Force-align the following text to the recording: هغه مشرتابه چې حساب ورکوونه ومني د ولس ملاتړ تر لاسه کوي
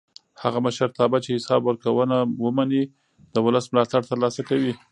هغه 0.43 0.59
مشرتابه 0.65 1.17
چې 1.23 1.29
حساب 1.37 1.61
ورکوونه 1.65 2.15
ومني 2.43 2.83
د 3.33 3.35
ولس 3.45 3.65
ملاتړ 3.73 4.01
تر 4.09 4.17
لاسه 4.23 4.41
کوي 4.49 4.73